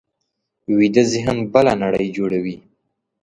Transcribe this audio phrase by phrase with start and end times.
[0.77, 2.55] ویده ذهن بله نړۍ جوړوي